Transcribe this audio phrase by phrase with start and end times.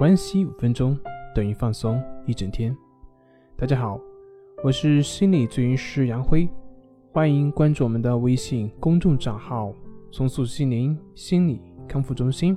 [0.00, 0.98] 关系五分钟
[1.34, 2.74] 等于放松一整天。
[3.54, 4.00] 大家好，
[4.64, 6.48] 我是心理咨询师杨辉，
[7.12, 9.74] 欢迎关注我们的微信公众账号
[10.10, 12.56] “松塑心灵心理康复中心”。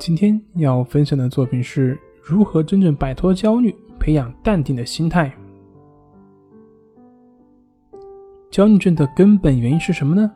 [0.00, 5.30] 今天要分享的作品是如何真正摆脱焦虑，培养淡定的心态。
[8.50, 10.28] 焦虑症的根本原因是什么呢？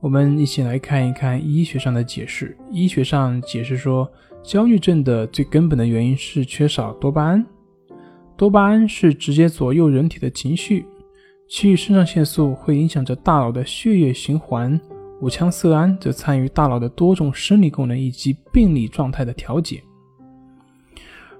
[0.00, 2.56] 我们一起来看一看医学上的解释。
[2.70, 4.10] 医学上解释说，
[4.42, 7.44] 焦虑症的最根本的原因是缺少多巴胺。
[8.34, 10.86] 多巴胺是直接左右人体的情绪，
[11.46, 14.80] 其余肾上腺素会影响着大脑的血液循环，
[15.20, 19.82] 五羟色胺则参与大脑的多种生理功能以及病理状态的调节。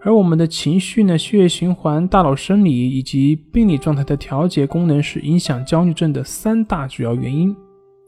[0.01, 7.55] 而我们的情绪呢，血液循环、大脑生理以及病理状态的调节功能是影响焦虑症的三大主要原因。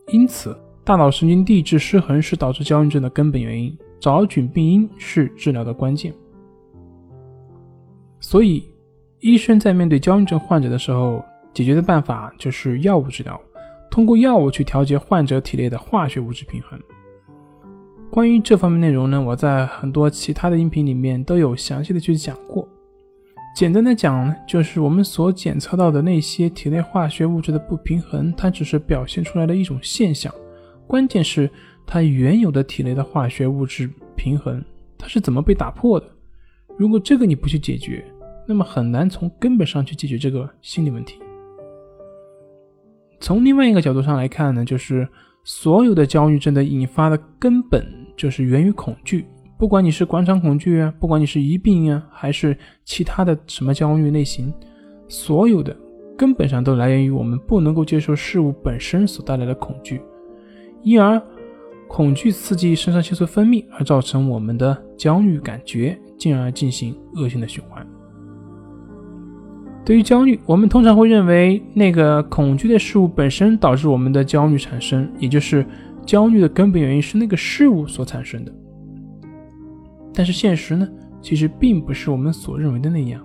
[0.09, 6.15] 因此，大脑神经递质失衡是导致焦虑症的根本原因，找准病因是治疗的关键。
[8.21, 8.65] 所以，
[9.19, 13.39] 医生在面对焦虑症患者的时候，解决的办法就是药物治疗，
[13.91, 16.79] 通过药物去调节患者体内的化学物质平衡。
[18.11, 22.69] 关于这方面内容呢，我在很多其他的音频里面都有详细的去讲过。
[23.55, 30.33] 简单的讲呢，就是我们所检测到的那些体内化学物质的不平衡，它只是表现出来的一种现象。
[30.89, 31.49] 关键是
[31.87, 34.61] 它原有的体内的化学物质平衡，
[34.99, 36.07] 它是怎么被打破的？
[36.77, 38.05] 如果这个你不去解决，
[38.45, 41.21] 那么很难从根本上去解决这个心理问题。
[43.21, 45.09] 从另外一个角度上来看呢，就是
[45.45, 48.00] 所有的焦虑症的引发的根本。
[48.21, 49.25] 就是源于恐惧，
[49.57, 52.55] 不管你是广场恐惧啊，不管你是疑病啊，还是
[52.85, 54.53] 其他的什么焦虑类型，
[55.09, 55.75] 所有的
[56.19, 60.03] 根本上都来源于我们不能够接受事物本身所带来的恐惧，
[60.83, 61.19] 因而
[61.89, 67.87] 恐惧刺激肾上腺素分泌，而造成我们的焦虑感觉，进而进行恶性的循环。
[69.83, 75.65] 对于焦虑，我们通常会认为那个恐惧的事物本身导致我们的焦虑产生，也就是。
[76.05, 78.53] 焦虑的根本原因是那个事物所产生的，
[80.13, 80.89] 但是现实呢，
[81.23, 83.21] 其实并不是我们所认为的那样。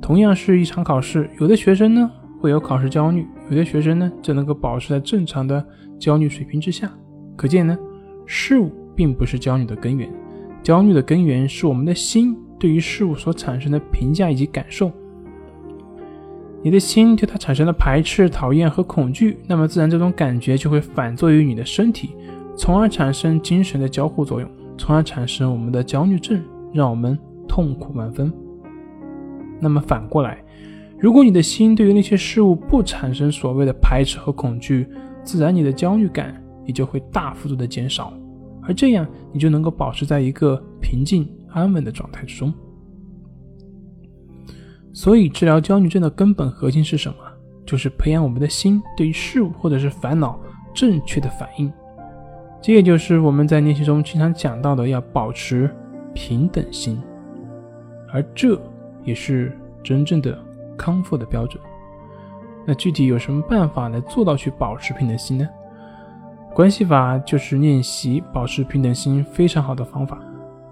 [0.00, 2.10] 同样是一场考试，有的学生呢
[2.40, 5.64] 会有考试焦虑，有的学生呢就能够保持在正常的
[5.98, 6.90] 焦虑水平之下。
[7.36, 7.78] 可见呢，
[8.26, 10.10] 事物并不是焦虑的根源，
[10.62, 14.90] 焦虑的根源是我们的心对于事物所产生的评价以及感受。
[16.62, 22.10] 你的心对它产生了排斥、讨厌和恐惧，那么自然这种感觉就会反作用于你的身体，
[22.56, 26.42] 从而产生精神的交互作用，从而产生我们的焦虑症，
[26.74, 28.30] 让我们痛苦万分。
[29.58, 30.44] 那么反过来，
[30.98, 34.86] 如果你的心对于那些事物不产生所谓的排斥和恐惧，
[35.24, 38.12] 自然你的焦虑感也就会大幅度的减少，
[38.62, 42.52] 而这样你就能够保持在一个平静安稳的状态之中。
[45.02, 47.16] 所以，治疗焦虑症的根本核心是什么？
[47.64, 50.38] 就是培养我们的心对于事物或者是烦恼
[50.74, 51.72] 正确的反应。
[52.60, 55.74] 这也就是我们在练习中经常讲到的，要保持
[56.12, 57.00] 平等心。
[58.12, 58.60] 而这
[59.02, 60.38] 也是真正的
[60.76, 61.58] 康复的标准。
[62.66, 65.48] 那具体有什么办法来做到去保持平等心呢？
[66.52, 70.18] 关系法就是练习保持平等心非常好的方法。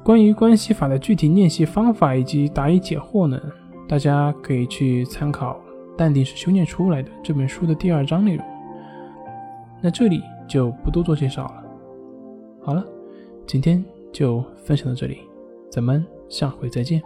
[0.04, 3.40] 关于关系法的具体练习方法以及答疑解惑呢？
[3.88, 5.58] 大家可以去参考
[5.96, 8.44] 《淡定是修炼出来的》这本书的第二章内容。
[9.80, 11.64] 那这里就不多做介绍了。
[12.62, 12.84] 好了，
[13.46, 13.82] 今天
[14.12, 15.20] 就分享到这里，
[15.70, 17.02] 咱们下回再见。